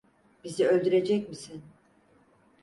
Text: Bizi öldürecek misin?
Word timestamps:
Bizi 0.43 0.67
öldürecek 0.67 1.29
misin? 1.29 1.63